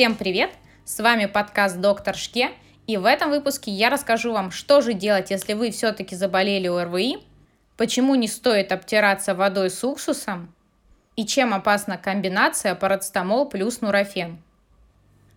[0.00, 0.52] Всем привет!
[0.86, 2.52] С вами подкаст «Доктор Шке»,
[2.86, 7.18] и в этом выпуске я расскажу вам, что же делать, если вы все-таки заболели ОРВИ,
[7.76, 10.54] почему не стоит обтираться водой с уксусом
[11.16, 14.42] и чем опасна комбинация парацетамол плюс нурофен.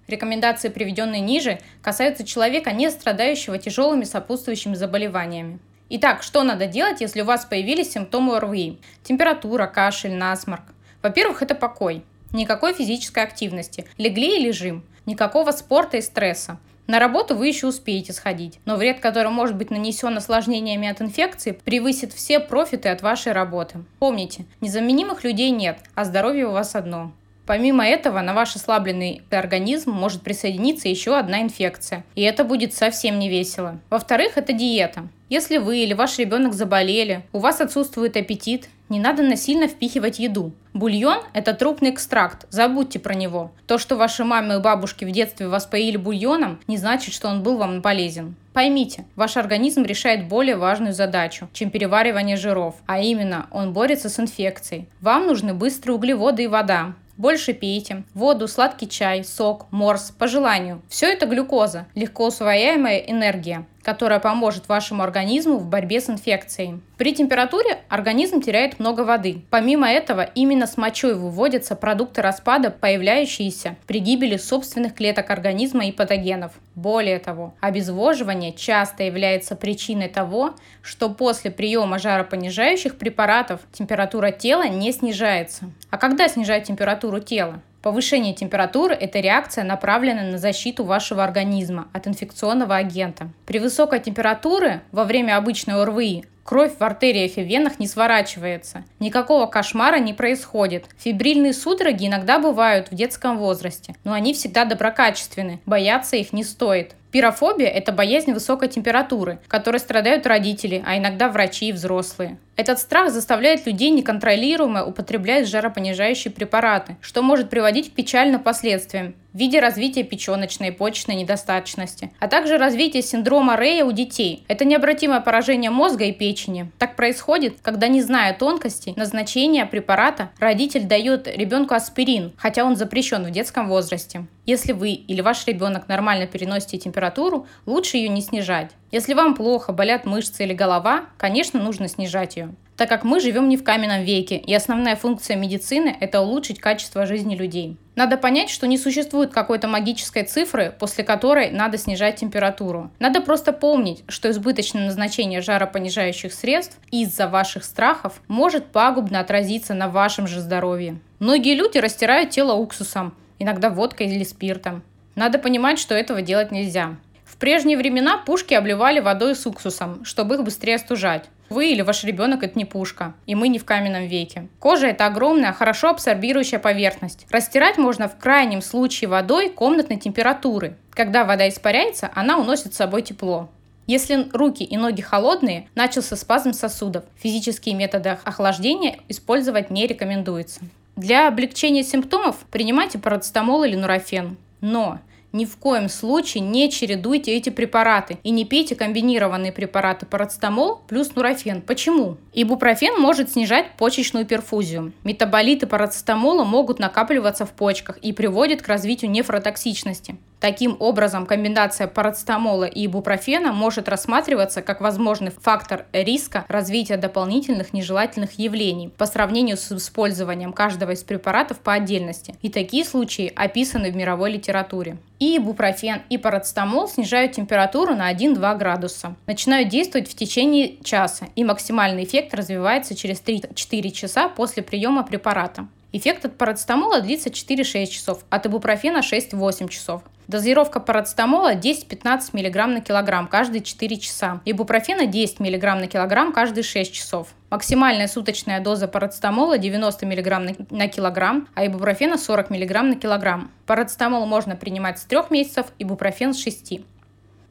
[0.08, 5.60] Рекомендации, приведенные ниже, касаются человека, не страдающего тяжелыми сопутствующими заболеваниями.
[5.90, 8.80] Итак, что надо делать, если у вас появились симптомы ОРВИ?
[9.04, 10.64] Температура, кашель, насморк.
[11.02, 12.06] Во-первых, это покой.
[12.34, 13.86] Никакой физической активности.
[13.98, 14.84] Легли и лежим.
[15.06, 16.58] Никакого спорта и стресса.
[16.88, 21.52] На работу вы еще успеете сходить, но вред, который может быть нанесен осложнениями от инфекции,
[21.52, 23.86] превысит все профиты от вашей работы.
[24.00, 27.14] Помните, незаменимых людей нет, а здоровье у вас одно.
[27.46, 33.20] Помимо этого, на ваш ослабленный организм может присоединиться еще одна инфекция, и это будет совсем
[33.20, 33.80] не весело.
[33.90, 35.08] Во-вторых, это диета.
[35.30, 40.52] Если вы или ваш ребенок заболели, у вас отсутствует аппетит, не надо насильно впихивать еду.
[40.74, 43.52] Бульон– это трупный экстракт, забудьте про него.
[43.68, 47.44] То, что ваши мамы и бабушки в детстве вас поили бульоном, не значит, что он
[47.44, 48.36] был вам полезен.
[48.54, 54.20] Поймите, ваш организм решает более важную задачу, чем переваривание жиров, а именно он борется с
[54.20, 54.88] инфекцией.
[55.02, 56.94] Вам нужны быстрые углеводы и вода.
[57.18, 58.04] Больше пейте.
[58.14, 60.82] Воду, сладкий чай, сок, морс, по желанию.
[60.90, 66.80] Все это глюкоза, легко усвояемая энергия которая поможет вашему организму в борьбе с инфекцией.
[66.98, 69.42] При температуре организм теряет много воды.
[69.50, 75.92] Помимо этого, именно с мочой выводятся продукты распада, появляющиеся при гибели собственных клеток организма и
[75.92, 76.54] патогенов.
[76.76, 84.92] Более того, обезвоживание часто является причиной того, что после приема жаропонижающих препаратов температура тела не
[84.92, 85.66] снижается.
[85.90, 87.62] А когда снижать температуру тела?
[87.84, 93.28] Повышение температуры– это реакция, направленная на защиту вашего организма от инфекционного агента.
[93.46, 98.84] При высокой температуре во время обычной ОРВИ Кровь в артериях и венах не сворачивается.
[99.00, 100.86] Никакого кошмара не происходит.
[100.98, 105.62] Фибрильные судороги иногда бывают в детском возрасте, но они всегда доброкачественны.
[105.66, 106.96] Бояться их не стоит.
[107.12, 112.38] Пирофобия– это боязнь высокой температуры, которой страдают родители, а иногда врачи и взрослые.
[112.56, 119.38] Этот страх заставляет людей неконтролируемо употреблять жаропонижающие препараты, что может приводить к печальным последствиям в
[119.40, 124.46] виде развития печеночной и почечной недостаточности, а также развития синдрома Рея у детей.
[124.48, 126.72] Это необратимое поражение мозга и печени.
[126.78, 133.24] Так происходит, когда, не зная тонкостей назначения препарата, родитель дает ребенку аспирин, хотя он запрещен
[133.24, 134.28] в детском возрасте.
[134.46, 138.70] Если вы или ваш ребенок нормально переносите температуру, лучше ее не снижать.
[138.94, 143.50] Если вам плохо, болят мышцы или голова, конечно, нужно снижать ее так как мы живем
[143.50, 147.78] не в каменном веке, и основная функция медицины– это улучшить качество жизни людей.
[147.96, 152.92] Надо понять, что не существует какой-то магической цифры, после которой надо снижать температуру.
[153.00, 159.88] Надо просто помнить, что избыточное назначение жаропонижающих средств из-за ваших страхов может пагубно отразиться на
[159.88, 161.00] вашем же здоровье.
[161.20, 164.82] Многие люди растирают тело уксусом, иногда водкой или спиртом.
[165.16, 166.96] Надо понимать, что этого делать нельзя.
[167.34, 171.24] В прежние времена пушки обливали водой с уксусом, чтобы их быстрее остужать.
[171.50, 174.48] Вы или ваш ребенок– это не пушка, и мы не в каменном веке.
[174.60, 177.26] Кожа– это огромная, хорошо абсорбирующая поверхность.
[177.32, 180.78] Растирать можно в крайнем случае водой комнатной температуры.
[180.92, 183.50] Когда вода испаряется, она уносит с собой тепло.
[183.88, 187.04] Если руки и ноги холодные, начался спазм сосудов.
[187.16, 190.62] Физические методы охлаждения использовать не рекомендуется.
[190.96, 194.38] Для облегчения симптомов принимайте парацетамол или нурофен.
[194.62, 195.00] Но
[195.34, 201.16] ни в коем случае не чередуйте эти препараты и не пейте комбинированные препараты парацетамол плюс
[201.16, 201.62] нурофен.
[201.62, 202.18] Почему?
[202.34, 204.94] Ибупрофен может снижать почечную перфузию.
[205.04, 210.18] Метаболиты парацетамола могут накапливаться в почках и приводят к развитию нефротоксичности.
[210.44, 218.38] Таким образом, комбинация парацетамола и ибупрофена может рассматриваться как возможный фактор риска развития дополнительных нежелательных
[218.38, 222.36] явлений по сравнению с использованием каждого из препаратов по отдельности.
[222.42, 224.98] И такие случаи описаны в мировой литературе.
[225.24, 229.16] И ибупрофен, и парацетамол снижают температуру на 1-2 градуса.
[229.26, 235.66] Начинают действовать в течение часа, и максимальный эффект развивается через 3-4 часа после приема препарата.
[235.94, 240.02] Эффект от парацетамола длится 4-6 часов, от ибупрофена 6-8 часов.
[240.28, 244.42] Дозировка парацетамола 10-15 мг на килограмм каждые 4 часа.
[244.44, 247.30] Ибупрофена 10 мг на килограмм каждые 6 часов.
[247.54, 253.52] Максимальная суточная доза парацетамола 90 мг на килограмм, а ибупрофена 40 мг на килограмм.
[253.68, 256.80] Парацетамол можно принимать с 3 месяцев, ибупрофен с 6.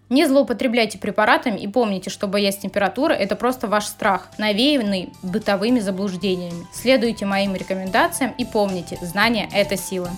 [0.08, 6.66] Не злоупотребляйте препаратами и помните, что боязнь температуры– это просто ваш страх, навеянный бытовыми заблуждениями.
[6.72, 10.10] Следуйте моим рекомендациям и помните, знание– это сила.